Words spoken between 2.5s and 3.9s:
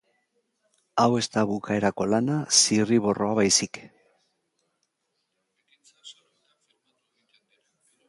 zirriborroa, baizik.